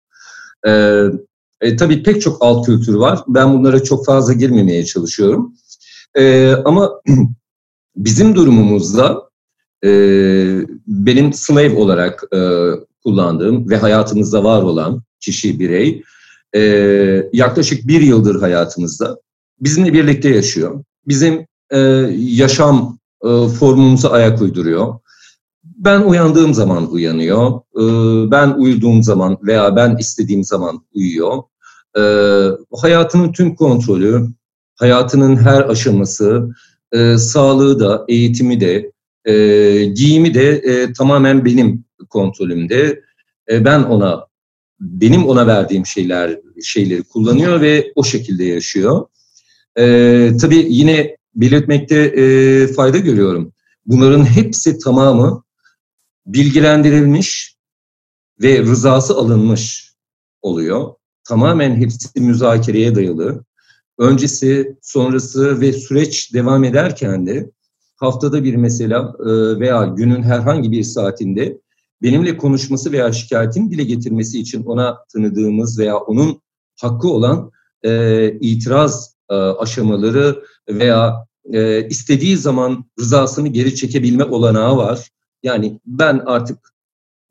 [0.66, 1.02] E,
[1.60, 3.20] e, tabii pek çok alt kültür var.
[3.28, 5.54] Ben bunlara çok fazla girmemeye çalışıyorum.
[6.14, 6.92] E, ama
[7.96, 9.22] bizim durumumuzda
[9.84, 9.90] e,
[10.86, 12.70] benim slave olarak e,
[13.04, 16.02] kullandığım ve hayatımızda var olan kişi, birey
[16.54, 16.60] e,
[17.32, 19.18] yaklaşık bir yıldır hayatımızda
[19.60, 20.84] bizimle birlikte yaşıyor.
[21.08, 21.78] Bizim e,
[22.16, 24.94] yaşam e, formumuza ayak uyduruyor.
[25.76, 27.60] Ben uyandığım zaman uyanıyor.
[27.76, 27.82] E,
[28.30, 31.42] ben uyuduğum zaman veya ben istediğim zaman uyuyor.
[31.96, 32.02] E,
[32.76, 34.28] hayatının tüm kontrolü,
[34.74, 36.50] hayatının her aşaması,
[36.92, 38.92] e, sağlığı da, eğitimi de,
[39.24, 43.02] e, giyimi de e, tamamen benim kontrolümde.
[43.50, 44.26] Ben ona,
[44.80, 49.06] benim ona verdiğim şeyler şeyleri kullanıyor ve o şekilde yaşıyor.
[49.78, 49.84] E,
[50.40, 52.12] tabii yine belirtmekte
[52.76, 53.52] fayda görüyorum.
[53.86, 55.42] Bunların hepsi tamamı
[56.26, 57.56] bilgilendirilmiş
[58.42, 59.94] ve rızası alınmış
[60.42, 60.94] oluyor.
[61.24, 63.44] Tamamen hepsi müzakereye dayalı
[63.98, 67.50] öncesi, sonrası ve süreç devam ederken de
[67.96, 71.58] haftada bir mesela e, veya günün herhangi bir saatinde
[72.02, 76.42] benimle konuşması veya şikayetini dile getirmesi için ona tanıdığımız veya onun
[76.80, 77.50] hakkı olan
[77.82, 85.10] e, itiraz e, aşamaları veya e, istediği zaman rızasını geri çekebilme olanağı var.
[85.42, 86.58] Yani ben artık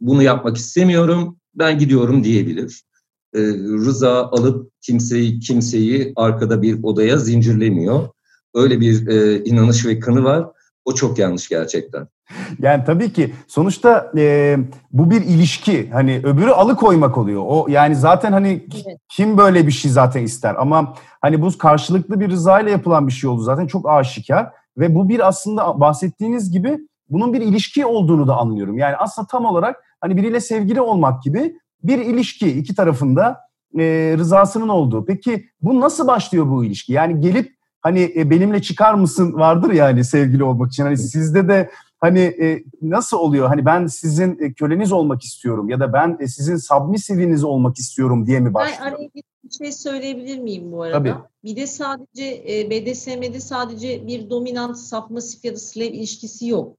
[0.02, 2.84] bunu yapmak istemiyorum, ben gidiyorum diyebilir.
[3.36, 3.40] E,
[3.86, 8.10] rıza alıp kimseyi kimseyi arkada bir odaya zincirlemiyor.
[8.54, 10.48] Öyle bir e, inanış ve kanı var.
[10.86, 12.08] O çok yanlış gerçekten.
[12.60, 14.58] Yani tabii ki sonuçta e,
[14.92, 15.90] bu bir ilişki.
[15.90, 17.44] Hani öbürü alıkoymak oluyor.
[17.46, 18.98] O yani zaten hani Evet.
[19.10, 23.14] kim böyle bir şey zaten ister ama hani bu karşılıklı bir rıza ile yapılan bir
[23.14, 26.78] şey oldu zaten çok aşikar ve bu bir aslında bahsettiğiniz gibi
[27.12, 28.78] bunun bir ilişki olduğunu da anlıyorum.
[28.78, 33.38] Yani aslında tam olarak hani biriyle sevgili olmak gibi bir ilişki iki tarafında
[33.80, 35.06] e, rızasının olduğu.
[35.06, 36.94] Peki bu nasıl başlıyor bu ilişki?
[36.94, 40.84] Yani gelip hani e, benimle çıkar mısın vardır yani sevgili olmak için.
[40.84, 41.70] Hani sizde de
[42.00, 43.48] hani e, nasıl oluyor?
[43.48, 48.26] Hani ben sizin e, köleniz olmak istiyorum ya da ben e, sizin submissiviniz olmak istiyorum
[48.28, 48.92] diye mi Ben başlıyor?
[48.92, 49.24] araya bir
[49.58, 50.98] şey söyleyebilir miyim bu arada?
[50.98, 51.14] Tabii.
[51.44, 56.78] Bir de sadece e, BDSM'de sadece bir dominant, submissive ya da slave ilişkisi yok.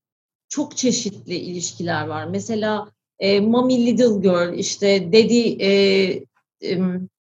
[0.53, 2.25] Çok çeşitli ilişkiler var.
[2.25, 2.89] Mesela
[3.19, 5.71] e, mommy little girl, işte daddy e,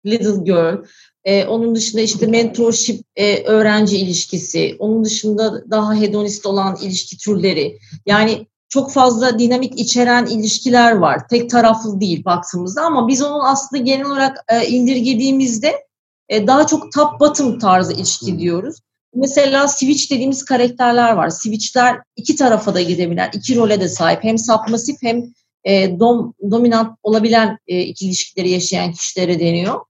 [0.07, 0.85] little girl.
[1.25, 4.77] E, onun dışında işte mentorship e, öğrenci ilişkisi.
[4.79, 7.79] Onun dışında daha hedonist olan ilişki türleri.
[8.07, 11.29] Yani çok fazla dinamik içeren ilişkiler var.
[11.29, 15.87] Tek taraflı değil baktığımızda ama biz onun aslında genel olarak e, indirgediğimizde
[16.29, 18.77] e, daha çok top bottom tarzı ilişki diyoruz.
[19.15, 21.31] Mesela switch dediğimiz karakterler var.
[21.31, 24.25] Switchler iki tarafa da gidebilen, iki role de sahip.
[24.25, 25.25] Hem submissive hem
[25.65, 29.81] e, dom, dominant olabilen e, iki ilişkileri yaşayan kişilere deniyor.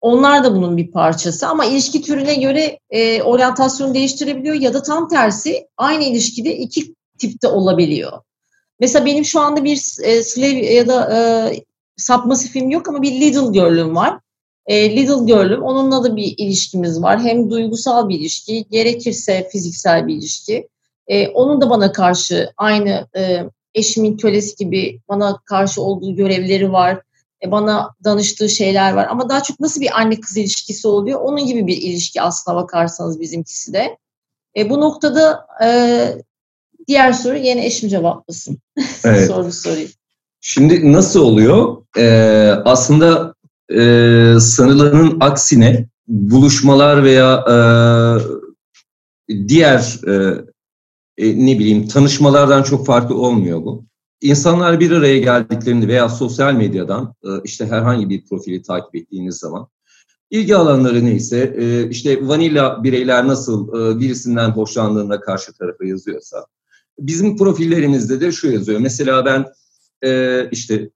[0.00, 5.08] Onlar da bunun bir parçası ama ilişki türüne göre e, oryantasyonu değiştirebiliyor ya da tam
[5.08, 8.12] tersi aynı ilişkide iki tipte olabiliyor.
[8.80, 11.18] Mesela benim şu anda bir e, slave ya da e,
[11.96, 14.18] submissive'im yok ama bir little girl'üm var.
[14.68, 17.20] E, little girl'üm, onunla da bir ilişkimiz var.
[17.20, 20.68] Hem duygusal bir ilişki, gerekirse fiziksel bir ilişki.
[21.06, 27.00] E, onun da bana karşı aynı e, eşimin kölesi gibi bana karşı olduğu görevleri var.
[27.44, 29.06] E, bana danıştığı şeyler var.
[29.10, 31.20] Ama daha çok nasıl bir anne kız ilişkisi oluyor?
[31.20, 33.98] Onun gibi bir ilişki aslına bakarsanız bizimkisi de.
[34.56, 35.68] E, bu noktada e,
[36.88, 38.58] diğer soru yine eşim cevaplasın.
[39.04, 39.26] Evet.
[39.26, 39.90] Soru sorayım.
[40.40, 41.82] Şimdi nasıl oluyor?
[41.98, 43.27] Ee, aslında
[43.74, 47.56] e, sanılanın aksine buluşmalar veya e,
[49.48, 50.44] diğer e,
[51.18, 53.84] e, ne bileyim tanışmalardan çok farklı olmuyor bu.
[54.20, 59.68] İnsanlar bir araya geldiklerinde veya sosyal medyadan e, işte herhangi bir profili takip ettiğiniz zaman
[60.30, 66.46] ilgi alanları neyse e, işte vanilla bireyler nasıl e, birisinden hoşlandığında karşı tarafa yazıyorsa
[66.98, 68.80] bizim profillerimizde de şu yazıyor.
[68.80, 69.46] Mesela ben
[70.02, 70.90] e, işte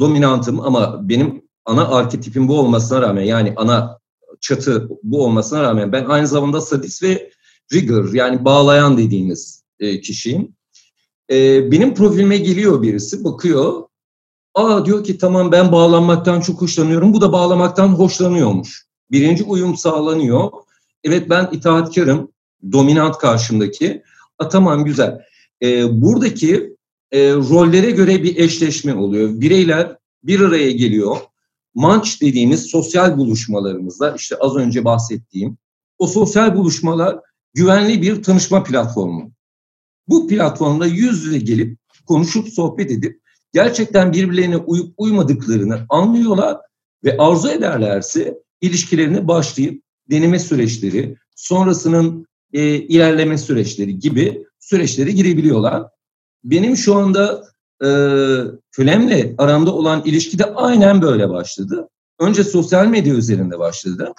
[0.00, 3.98] dominantım ama benim ana arketipim bu olmasına rağmen yani ana
[4.40, 7.30] çatı bu olmasına rağmen ben aynı zamanda sadist ve
[7.72, 10.56] rigor yani bağlayan dediğimiz e, kişiyim.
[11.30, 13.82] E, benim profilime geliyor birisi bakıyor.
[14.54, 17.12] Aa diyor ki tamam ben bağlanmaktan çok hoşlanıyorum.
[17.12, 18.86] Bu da bağlamaktan hoşlanıyormuş.
[19.10, 20.50] Birinci uyum sağlanıyor.
[21.04, 22.32] Evet ben itaatkarım.
[22.72, 24.02] Dominant karşımdaki.
[24.38, 25.20] A, tamam güzel.
[25.62, 26.76] E, buradaki
[27.12, 29.40] e, rollere göre bir eşleşme oluyor.
[29.40, 31.16] Bireyler bir araya geliyor.
[31.76, 35.58] Munch dediğimiz sosyal buluşmalarımızda işte az önce bahsettiğim
[35.98, 37.18] o sosyal buluşmalar
[37.54, 39.32] güvenli bir tanışma platformu.
[40.08, 43.20] Bu platformda yüz yüze gelip konuşup sohbet edip
[43.52, 46.58] gerçekten birbirlerine uyup uymadıklarını anlıyorlar
[47.04, 55.84] ve arzu ederlerse ilişkilerine başlayıp deneme süreçleri, sonrasının e, ilerleme süreçleri gibi süreçlere girebiliyorlar.
[56.44, 57.44] Benim şu anda
[57.84, 57.88] e,
[58.72, 61.88] kölemle aramda olan ilişki de aynen böyle başladı.
[62.18, 64.12] Önce sosyal medya üzerinde başladı.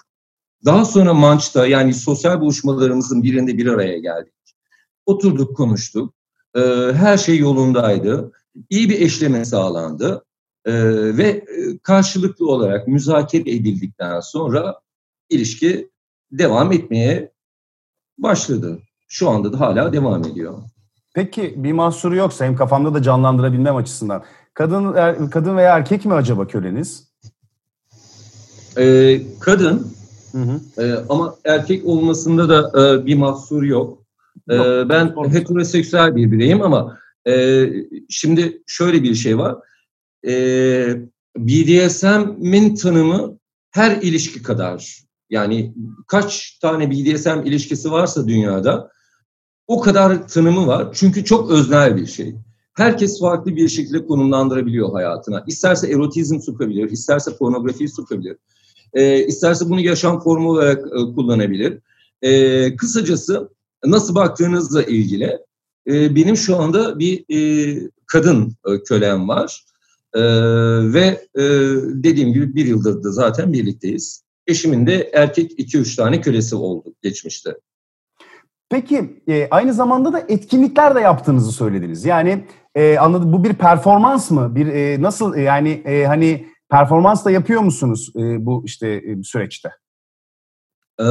[0.66, 4.34] Daha sonra Manç'ta yani sosyal buluşmalarımızın birinde bir araya geldik.
[5.06, 6.14] Oturduk, konuştuk.
[6.56, 6.60] E,
[6.94, 8.32] her şey yolundaydı.
[8.70, 10.26] İyi bir eşleme sağlandı.
[10.66, 10.74] E,
[11.18, 11.46] ve
[11.84, 14.80] karşılıklı olarak müzakere edildikten sonra
[15.30, 15.90] ilişki
[16.32, 17.32] devam etmeye
[18.18, 18.80] başladı.
[19.08, 20.58] Şu anda da hala devam ediyor.
[21.18, 24.24] Peki bir mahsuru yoksa hem kafamda da canlandırabilmem açısından.
[24.54, 27.08] Kadın er- kadın veya erkek mi acaba köleniz?
[28.78, 29.88] E, kadın
[30.32, 30.84] Hı hı.
[30.84, 34.04] e, ama erkek olmasında da e, bir mahsur yok.
[34.50, 35.30] E, Yok, ben sorun.
[35.30, 37.66] heteroseksüel bir bireyim ama e,
[38.10, 39.56] şimdi şöyle bir şey var.
[40.28, 40.34] E,
[41.38, 43.38] BDSM'in tanımı
[43.72, 45.04] her ilişki kadar.
[45.30, 45.74] Yani
[46.08, 48.92] kaç tane BDSM ilişkisi varsa dünyada
[49.68, 50.90] o kadar tanımı var.
[50.94, 52.36] Çünkü çok öznel bir şey.
[52.74, 55.44] Herkes farklı bir şekilde konumlandırabiliyor hayatına.
[55.48, 58.38] İsterse erotizm sokabilir, isterse pornografiyi sokabilir.
[58.94, 61.80] E, isterse bunu yaşam formu olarak e, kullanabilir.
[62.22, 63.50] E, kısacası
[63.86, 65.40] nasıl baktığınızla ilgili
[65.88, 69.64] e, benim şu anda bir e, kadın e, kölem var.
[70.14, 70.22] E,
[70.94, 71.44] ve e,
[71.84, 74.24] dediğim gibi bir yıldır da zaten birlikteyiz.
[74.48, 77.58] Eşimin de erkek 2-3 tane kölesi oldu geçmişte.
[78.70, 82.06] Peki e, aynı zamanda da etkinlikler de yaptığınızı söylediniz.
[82.06, 84.56] Yani e, anladım bu bir performans mı?
[84.56, 89.24] Bir e, nasıl e, yani e, hani performans da yapıyor musunuz e, bu işte e,
[89.24, 89.70] süreçte?
[91.00, 91.04] Ee,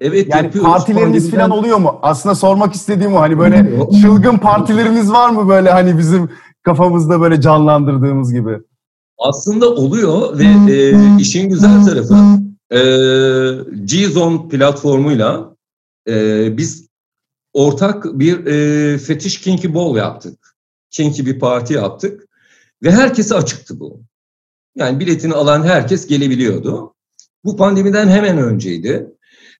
[0.00, 0.70] evet yani yapıyoruz.
[0.70, 1.98] partileriniz falan oluyor mu?
[2.02, 6.30] Aslında sormak istediğim o hani böyle çılgın partileriniz var mı böyle hani bizim
[6.62, 8.58] kafamızda böyle canlandırdığımız gibi?
[9.18, 12.14] Aslında oluyor ve e, işin güzel tarafı
[12.70, 12.80] e,
[13.84, 15.54] G-Zone platformuyla
[16.08, 16.85] e, biz
[17.56, 20.56] ortak bir e, fetiş kinky ball yaptık.
[20.90, 22.28] Kinky bir parti yaptık
[22.82, 24.00] ve herkese açıktı bu.
[24.74, 26.94] Yani biletini alan herkes gelebiliyordu.
[27.44, 29.06] Bu pandemiden hemen önceydi.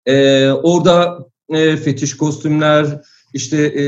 [0.07, 3.03] Ee, orada e, fetiş kostümler,
[3.35, 3.85] işte e,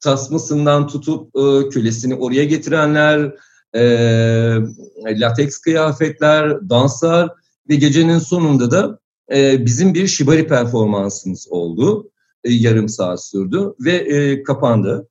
[0.00, 3.34] tasmasından tutup e, kölesini oraya getirenler,
[3.74, 3.82] e,
[5.04, 7.30] lateks kıyafetler, danslar
[7.68, 8.98] ve gecenin sonunda da
[9.34, 12.10] e, bizim bir şibari performansımız oldu.
[12.44, 15.08] E, yarım saat sürdü ve e, kapandı.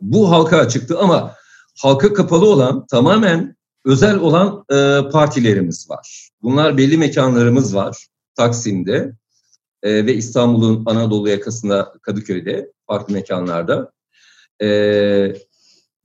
[0.00, 1.34] Bu halka açıktı ama
[1.82, 6.30] halka kapalı olan tamamen özel olan e, partilerimiz var.
[6.42, 8.06] Bunlar belli mekanlarımız var.
[8.34, 9.12] Taksim'de
[9.82, 13.92] e, ve İstanbul'un Anadolu yakasında Kadıköy'de farklı mekanlarda.
[14.62, 14.68] E,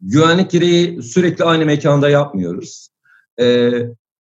[0.01, 2.89] güvenlik gereği sürekli aynı mekanda yapmıyoruz.
[3.39, 3.71] E,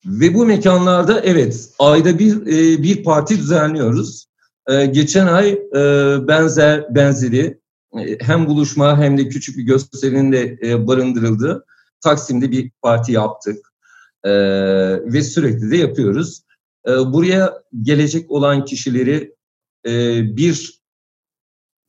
[0.05, 4.27] ve bu mekanlarda evet ayda bir e, bir parti düzenliyoruz.
[4.67, 5.81] E, geçen ay e,
[6.27, 7.59] benzer benzeri
[7.99, 11.65] e, hem buluşma hem de küçük bir gösterinin de e, barındırıldığı
[12.01, 13.73] Taksim'de bir parti yaptık
[14.23, 14.31] e,
[15.13, 16.43] ve sürekli de yapıyoruz.
[16.87, 19.35] E, buraya gelecek olan kişileri
[19.85, 20.77] e, bir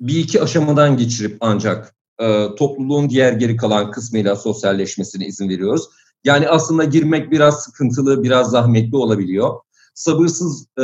[0.01, 5.88] bir iki aşamadan geçirip ancak e, topluluğun diğer geri kalan kısmıyla sosyalleşmesine izin veriyoruz.
[6.25, 9.55] Yani aslında girmek biraz sıkıntılı, biraz zahmetli olabiliyor.
[9.99, 10.83] Sabırsız e,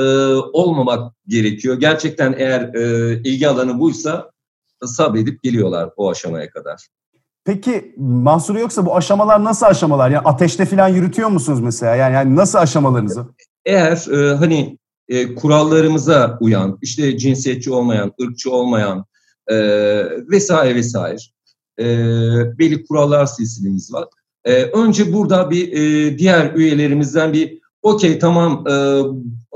[0.53, 1.81] olmamak gerekiyor.
[1.81, 4.31] Gerçekten eğer e, ilgi alanı buysa
[4.85, 6.89] sabredip geliyorlar o aşamaya kadar.
[7.45, 10.11] Peki mahsuru yoksa bu aşamalar nasıl aşamalar?
[10.11, 11.95] Yani ateşte falan yürütüyor musunuz mesela?
[11.95, 13.27] Yani, yani nasıl aşamalarınızı?
[13.65, 19.05] Eğer e, hani e, kurallarımıza uyan, işte cinsiyetçi olmayan, ırkçı olmayan
[19.49, 19.57] e,
[20.31, 21.19] vesaire vesaire
[21.79, 21.85] e,
[22.59, 24.09] belli kurallar silsilemiz var.
[24.45, 29.03] E, önce burada bir e, diğer üyelerimizden bir okey tamam e,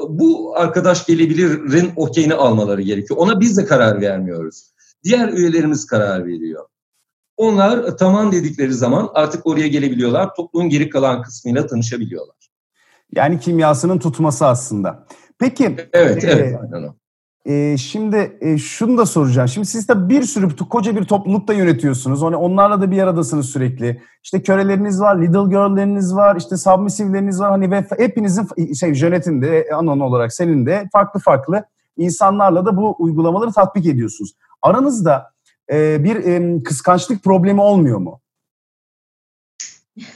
[0.08, 3.20] bu arkadaş gelebilirin okeyini almaları gerekiyor.
[3.20, 4.72] Ona biz de karar vermiyoruz.
[5.04, 6.64] Diğer üyelerimiz karar veriyor.
[7.36, 10.34] Onlar e, tamam dedikleri zaman artık oraya gelebiliyorlar.
[10.34, 12.36] Topluluğun geri kalan kısmıyla tanışabiliyorlar.
[13.14, 15.06] Yani kimyasının tutması aslında.
[15.38, 15.76] Peki.
[15.92, 16.56] Evet, e, evet.
[16.72, 16.94] Aynen.
[17.48, 19.48] E, şimdi e, şunu da soracağım.
[19.48, 22.22] Şimdi siz de bir sürü koca bir toplulukta yönetiyorsunuz.
[22.22, 24.02] Hani onlarla da bir aradasınız sürekli.
[24.24, 27.50] İşte köreleriniz var, little girl'leriniz var, işte submissive'leriniz var.
[27.50, 31.64] Hani ve hepinizin şey yönetinde anon olarak senin de farklı farklı
[31.96, 34.34] insanlarla da bu uygulamaları tatbik ediyorsunuz.
[34.62, 35.32] Aranızda
[35.72, 38.20] e, bir e, kıskançlık problemi olmuyor mu?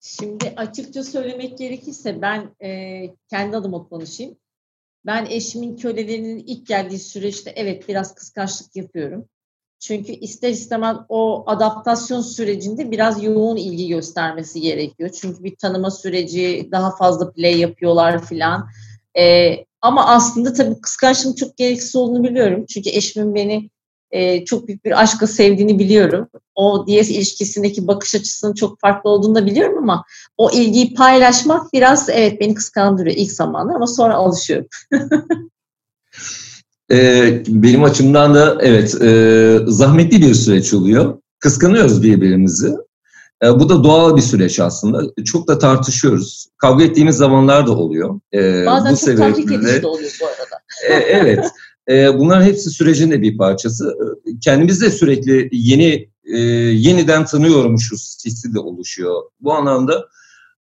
[0.00, 4.36] Şimdi açıkça söylemek gerekirse ben e, kendi adıma konuşayım.
[5.06, 9.28] Ben eşimin kölelerinin ilk geldiği süreçte evet biraz kıskançlık yapıyorum.
[9.80, 15.10] Çünkü ister istemez o adaptasyon sürecinde biraz yoğun ilgi göstermesi gerekiyor.
[15.10, 18.68] Çünkü bir tanıma süreci, daha fazla play yapıyorlar filan.
[19.18, 22.66] Ee, ama aslında tabii kıskançlığın çok gereksiz olduğunu biliyorum.
[22.66, 23.70] Çünkü eşimin beni
[24.10, 26.28] e, çok büyük bir aşkla sevdiğini biliyorum.
[26.54, 30.04] O DS ilişkisindeki bakış açısının çok farklı olduğunu da biliyorum ama
[30.36, 34.66] o ilgiyi paylaşmak biraz evet beni kıskandırıyor ilk zamanlar ama sonra alışıyorum.
[36.90, 41.18] ee, benim açımdan da evet e, zahmetli bir süreç oluyor.
[41.38, 42.76] Kıskanıyoruz birbirimizi.
[43.42, 45.02] E, bu da doğal bir süreç aslında.
[45.24, 46.48] Çok da tartışıyoruz.
[46.58, 48.20] Kavga ettiğimiz zamanlar da oluyor.
[48.34, 50.60] E, Bazen bu çok tahrik edici de oluyor bu arada.
[50.88, 51.50] e, evet.
[51.88, 53.96] E, bunların hepsi sürecin de bir parçası.
[54.26, 59.22] E, kendimiz de sürekli yeni e, yeniden tanıyormuşuz hissi de oluşuyor.
[59.40, 60.08] Bu anlamda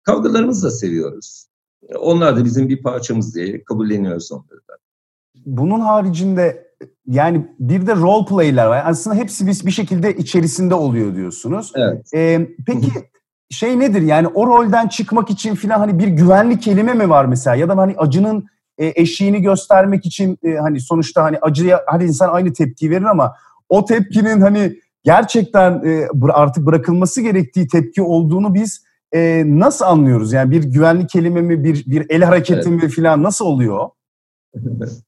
[0.02, 1.46] kavgalarımızı da seviyoruz.
[1.88, 4.78] E, onlar da bizim bir parçamız diye kabulleniyoruz onları da.
[5.46, 6.68] Bunun haricinde
[7.06, 8.82] yani bir de role play'ler var.
[8.86, 11.72] Aslında hepsi bir, bir şekilde içerisinde oluyor diyorsunuz.
[11.74, 12.10] Evet.
[12.14, 12.88] Ee, peki
[13.50, 17.56] şey nedir yani o rolden çıkmak için filan hani bir güvenli kelime mi var mesela
[17.56, 18.48] ya da hani acının
[18.78, 23.34] e, eşiğini göstermek için e, hani sonuçta hani acıya hadi insan aynı tepki verir ama
[23.68, 30.32] o tepkinin hani gerçekten e, artık bırakılması gerektiği tepki olduğunu biz e, nasıl anlıyoruz?
[30.32, 32.82] Yani bir güvenlik kelime mi, bir, bir el hareketi evet.
[32.82, 33.88] mi falan nasıl oluyor?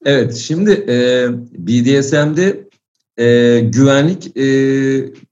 [0.04, 2.68] evet, şimdi e, BDSM'de
[3.16, 4.48] e, güvenlik e,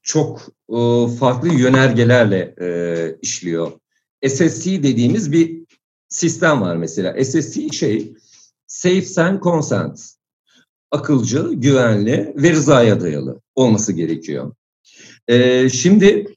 [0.02, 3.72] çok e, farklı yönergelerle e, işliyor.
[4.26, 5.58] SSC dediğimiz bir
[6.08, 7.24] sistem var mesela.
[7.24, 8.12] SSC şey,
[8.68, 10.00] Safe and Consent.
[10.90, 14.54] Akılcı, güvenli ve rızaya dayalı olması gerekiyor.
[15.28, 16.34] E, şimdi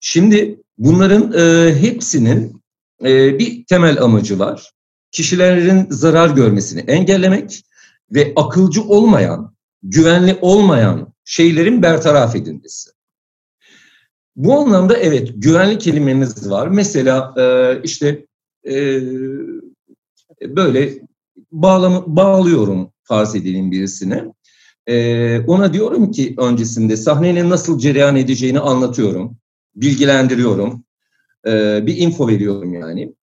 [0.00, 2.62] şimdi bunların e, hepsinin
[3.04, 4.72] e, bir temel amacı var.
[5.10, 7.64] Kişilerin zarar görmesini engellemek
[8.12, 12.90] ve akılcı olmayan, güvenli olmayan şeylerin bertaraf edilmesi.
[14.36, 16.68] Bu anlamda evet güvenli kelimemiz var.
[16.68, 18.26] Mesela e, işte
[18.66, 19.00] e,
[20.42, 21.09] böyle
[21.52, 24.24] bağlam bağlıyorum farz edelim birisine.
[24.86, 29.36] E, ona diyorum ki öncesinde sahnenin nasıl cereyan edeceğini anlatıyorum.
[29.74, 30.84] Bilgilendiriyorum.
[31.46, 33.14] E, bir info veriyorum yani.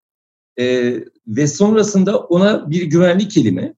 [0.59, 0.95] E,
[1.27, 3.73] ve sonrasında ona bir güvenli kelime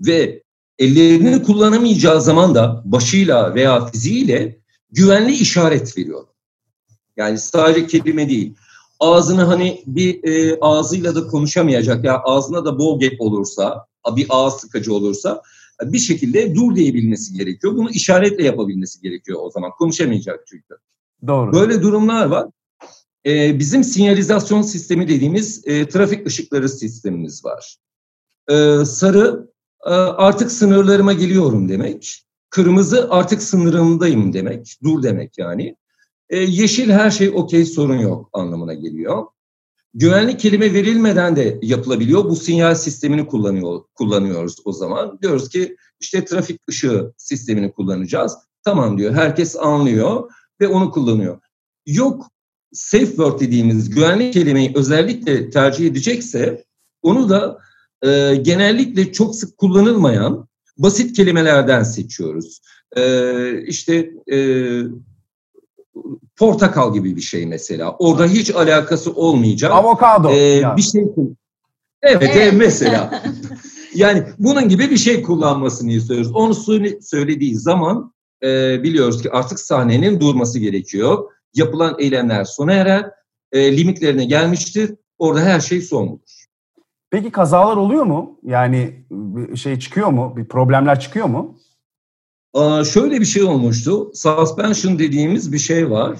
[0.00, 0.42] ve
[0.78, 4.58] ellerini kullanamayacağı zaman da başıyla veya fiziğiyle
[4.90, 6.28] güvenli işaret veriyorum.
[7.16, 8.54] Yani sadece kelime değil.
[9.00, 14.54] Ağzını hani bir e, ağzıyla da konuşamayacak ya ağzına da bol gap olursa, bir ağız
[14.54, 15.42] sıkıcı olursa
[15.82, 17.76] bir şekilde dur diyebilmesi gerekiyor.
[17.76, 19.70] Bunu işaretle yapabilmesi gerekiyor o zaman.
[19.70, 20.74] Konuşamayacak çünkü.
[21.26, 21.52] Doğru.
[21.52, 22.48] Böyle durumlar var.
[23.26, 27.76] Ee, bizim sinyalizasyon sistemi dediğimiz e, trafik ışıkları sistemimiz var.
[28.50, 29.50] Ee, sarı
[29.86, 32.24] e, artık sınırlarıma geliyorum demek.
[32.50, 34.76] Kırmızı artık sınırımdayım demek.
[34.82, 35.76] Dur demek yani.
[36.30, 39.26] E, yeşil her şey okey sorun yok anlamına geliyor.
[39.94, 42.24] Güvenlik kelime verilmeden de yapılabiliyor.
[42.24, 45.18] Bu sinyal sistemini kullanıyor, kullanıyoruz o zaman.
[45.22, 48.36] Diyoruz ki işte trafik ışığı sistemini kullanacağız.
[48.64, 49.14] Tamam diyor.
[49.14, 51.40] Herkes anlıyor ve onu kullanıyor.
[51.86, 52.26] Yok
[52.72, 56.64] safe word dediğimiz güvenlik kelimeyi özellikle tercih edecekse
[57.02, 57.58] onu da
[58.02, 62.60] e, genellikle çok sık kullanılmayan basit kelimelerden seçiyoruz.
[62.96, 64.38] E, işte e,
[66.36, 67.96] portakal gibi bir şey mesela.
[67.98, 69.72] Orada hiç alakası olmayacak.
[69.72, 70.30] Avokado.
[70.30, 70.76] E, yani.
[70.76, 71.04] Bir şey.
[72.02, 72.54] Evet, evet.
[72.56, 73.22] mesela.
[73.94, 76.30] yani bunun gibi bir şey kullanmasını istiyoruz.
[76.34, 76.54] Onu
[77.00, 81.30] söylediği zaman e, biliyoruz ki artık sahnenin durması gerekiyor.
[81.54, 83.10] Yapılan eylemler sona erer,
[83.52, 84.94] e, limitlerine gelmiştir.
[85.18, 86.44] Orada her şey son bulur.
[87.10, 88.38] Peki kazalar oluyor mu?
[88.42, 89.04] Yani
[89.56, 90.34] şey çıkıyor mu?
[90.36, 91.58] Bir problemler çıkıyor mu?
[92.54, 94.10] Aa, şöyle bir şey olmuştu.
[94.14, 96.18] Suspension dediğimiz bir şey var.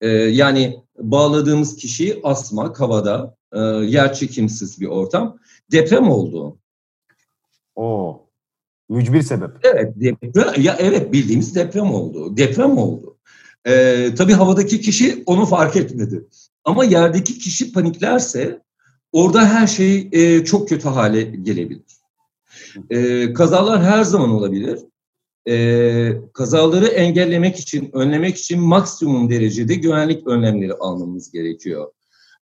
[0.00, 5.38] Ee, yani bağladığımız kişiyi asmak havada, e, yer çekimsiz bir ortam.
[5.72, 6.58] Deprem oldu.
[7.76, 8.20] O
[8.88, 9.50] mücbir sebep.
[9.62, 12.36] Evet, deprem, ya evet bildiğimiz deprem oldu.
[12.36, 13.16] Deprem oldu.
[13.66, 16.24] Ee, tabii havadaki kişi onu fark etmedi.
[16.64, 18.62] Ama yerdeki kişi paniklerse
[19.12, 22.00] orada her şey e, çok kötü hale gelebilir.
[22.90, 24.78] E, kazalar her zaman olabilir
[25.48, 31.92] e, kazaları engellemek için, önlemek için maksimum derecede güvenlik önlemleri almamız gerekiyor.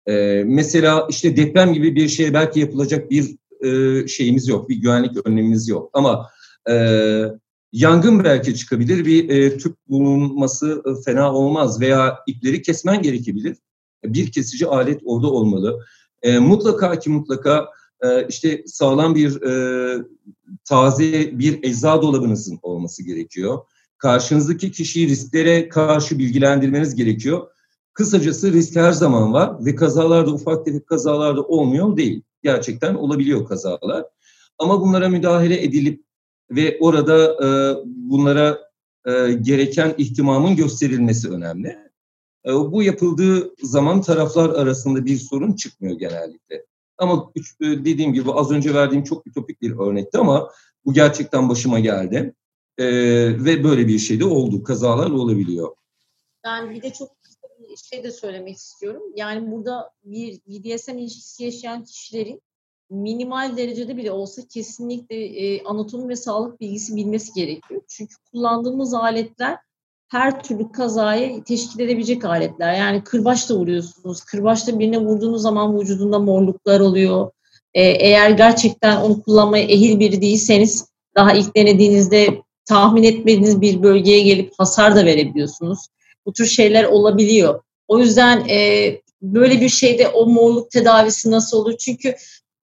[0.07, 5.27] E, mesela işte deprem gibi bir şey belki yapılacak bir e, şeyimiz yok, bir güvenlik
[5.27, 5.89] önlemimiz yok.
[5.93, 6.29] Ama
[6.69, 6.75] e,
[7.71, 13.57] yangın belki çıkabilir, bir e, tüp bulunması e, fena olmaz veya ipleri kesmen gerekebilir.
[14.05, 15.85] Bir kesici alet orada olmalı.
[16.21, 17.69] E, mutlaka ki mutlaka
[18.01, 20.03] e, işte sağlam bir e,
[20.65, 23.59] taze bir ecza dolabınızın olması gerekiyor.
[23.97, 27.47] Karşınızdaki kişiyi risklere karşı bilgilendirmeniz gerekiyor.
[27.93, 32.23] Kısacası risk her zaman var ve kazalarda ufak tefek kazalarda olmuyor değil.
[32.43, 34.05] Gerçekten olabiliyor kazalar.
[34.59, 36.03] Ama bunlara müdahale edilip
[36.51, 37.47] ve orada e,
[37.85, 38.59] bunlara
[39.05, 41.67] e, gereken ihtimamın gösterilmesi önemli.
[42.45, 46.65] E, bu yapıldığı zaman taraflar arasında bir sorun çıkmıyor genellikle.
[46.97, 47.31] Ama
[47.61, 50.51] e, dediğim gibi az önce verdiğim çok ütopik bir örnekti ama
[50.85, 52.33] bu gerçekten başıma geldi.
[52.77, 52.85] Ee,
[53.45, 54.63] ve böyle bir şey de oldu.
[54.63, 55.75] Kazalar olabiliyor.
[56.43, 57.09] Ben bir de çok
[57.69, 59.03] bir şey de söylemek istiyorum.
[59.15, 62.41] Yani burada bir BDSM ilişkisi yaşayan kişilerin
[62.89, 67.81] minimal derecede bile olsa kesinlikle e, anatomi ve sağlık bilgisi bilmesi gerekiyor.
[67.87, 69.57] Çünkü kullandığımız aletler
[70.07, 72.73] her türlü kazayı teşkil edebilecek aletler.
[72.73, 74.21] Yani kırbaçla vuruyorsunuz.
[74.21, 77.31] Kırbaçla birine vurduğunuz zaman vücudunda morluklar oluyor.
[77.73, 84.21] Ee, eğer gerçekten onu kullanmaya ehil biri değilseniz daha ilk denediğinizde tahmin etmediğiniz bir bölgeye
[84.21, 85.79] gelip hasar da verebiliyorsunuz.
[86.25, 87.61] Bu tür şeyler olabiliyor.
[87.87, 88.91] O yüzden e,
[89.21, 91.77] böyle bir şeyde o morluk tedavisi nasıl olur?
[91.77, 92.15] Çünkü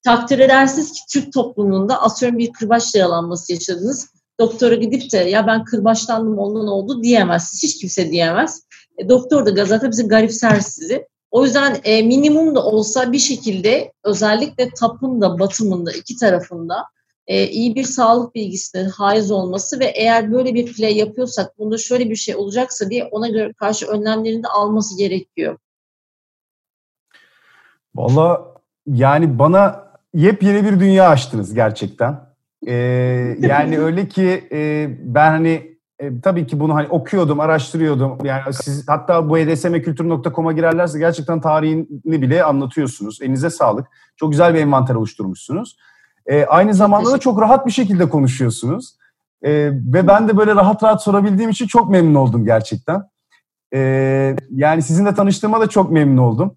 [0.04, 4.08] takdir edersiniz ki Türk toplumunda atıyorum bir kırbaç yaralanması yaşadınız.
[4.40, 7.62] Doktora gidip de ya ben kırbaçlandım ondan oldu diyemezsiniz.
[7.62, 8.62] Hiç kimse diyemez.
[8.98, 11.06] E, doktor da zaten bizi garipser sizi.
[11.30, 16.84] O yüzden e, minimum da olsa bir şekilde özellikle tapın da batımında iki tarafında
[17.26, 22.10] e, iyi bir sağlık bilgisine haiz olması ve eğer böyle bir play yapıyorsak bunda şöyle
[22.10, 25.58] bir şey olacaksa diye ona göre karşı önlemlerini de alması gerekiyor.
[27.94, 28.54] Valla
[28.86, 32.27] yani bana yepyeni bir dünya açtınız gerçekten.
[32.66, 38.18] Ee, yani öyle ki e, ben hani e, tabii ki bunu hani okuyordum, araştırıyordum.
[38.24, 43.22] Yani siz hatta bu edsmkültür.com'a girerlerse gerçekten tarihini bile anlatıyorsunuz.
[43.22, 43.86] Elinize sağlık.
[44.16, 45.76] Çok güzel bir envanter oluşturmuşsunuz.
[46.26, 48.96] E, aynı zamanda da çok rahat bir şekilde konuşuyorsunuz.
[49.42, 53.02] E, ve ben de böyle rahat rahat sorabildiğim için çok memnun oldum gerçekten.
[53.74, 56.56] E, yani sizinle tanıştığıma da çok memnun oldum.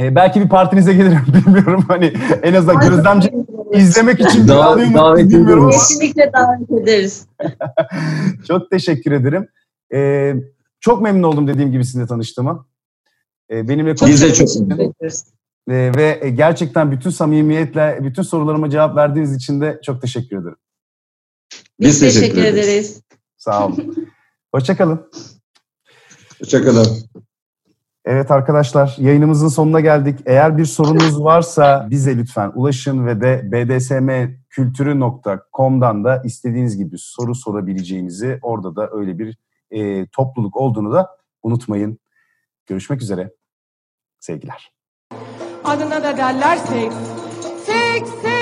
[0.00, 2.12] E, belki bir partinize gelirim bilmiyorum hani
[2.42, 3.32] en azından gözlemci
[3.78, 5.70] izlemek için bir mı bilmiyorum ama.
[5.72, 7.26] Kesinlikle davet ederiz.
[8.48, 9.48] çok teşekkür ederim.
[9.94, 10.34] E,
[10.80, 12.66] çok memnun oldum dediğim gibi sizinle tanıştığıma.
[13.50, 15.24] E, benimle Biz de çok memnun ederiz.
[15.70, 20.56] e, ve gerçekten bütün samimiyetle bütün sorularıma cevap verdiğiniz için de çok teşekkür ederim.
[21.80, 22.68] Biz, Biz teşekkür, teşekkür ederiz.
[22.68, 23.02] ederiz.
[23.36, 24.06] Sağ olun.
[24.54, 25.10] Hoşçakalın.
[26.40, 26.86] Hoşçakalın.
[28.04, 30.18] Evet arkadaşlar yayınımızın sonuna geldik.
[30.26, 38.38] Eğer bir sorunuz varsa bize lütfen ulaşın ve de bdsmkültürü.com'dan da istediğiniz gibi soru sorabileceğinizi
[38.42, 39.38] orada da öyle bir
[39.70, 41.98] e, topluluk olduğunu da unutmayın.
[42.66, 43.32] Görüşmek üzere.
[44.20, 44.72] Sevgiler.
[45.64, 46.94] Adına da derler seks.
[47.66, 48.41] Seks, seks.